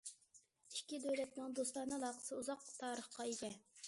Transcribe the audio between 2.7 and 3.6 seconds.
تارىخقا ئىگە.